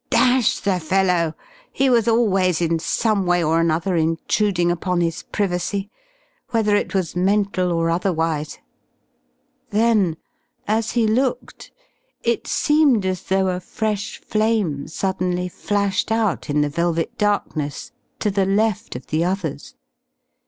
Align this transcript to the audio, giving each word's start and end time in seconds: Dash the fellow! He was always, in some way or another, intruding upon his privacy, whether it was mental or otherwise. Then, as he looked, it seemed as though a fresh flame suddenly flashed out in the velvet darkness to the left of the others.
Dash 0.09 0.57
the 0.59 0.79
fellow! 0.79 1.35
He 1.71 1.87
was 1.87 2.07
always, 2.07 2.59
in 2.59 2.79
some 2.79 3.27
way 3.27 3.43
or 3.43 3.59
another, 3.59 3.95
intruding 3.95 4.71
upon 4.71 4.99
his 4.99 5.21
privacy, 5.21 5.91
whether 6.49 6.75
it 6.75 6.95
was 6.95 7.15
mental 7.15 7.71
or 7.71 7.91
otherwise. 7.91 8.57
Then, 9.69 10.17
as 10.67 10.93
he 10.93 11.05
looked, 11.05 11.71
it 12.23 12.47
seemed 12.47 13.05
as 13.05 13.21
though 13.21 13.49
a 13.49 13.59
fresh 13.59 14.17
flame 14.19 14.87
suddenly 14.87 15.47
flashed 15.47 16.11
out 16.11 16.49
in 16.49 16.61
the 16.61 16.69
velvet 16.69 17.15
darkness 17.19 17.91
to 18.21 18.31
the 18.31 18.47
left 18.47 18.95
of 18.95 19.05
the 19.05 19.23
others. 19.23 19.75